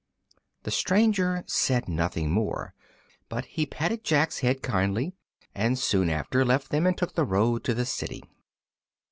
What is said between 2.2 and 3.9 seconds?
more, but he